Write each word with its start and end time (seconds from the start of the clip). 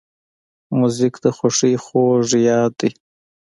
موزیک 0.77 1.15
د 1.23 1.25
خوښۍ 1.37 1.73
خوږ 1.83 2.27
یاد 2.47 2.71
دی. 2.79 2.89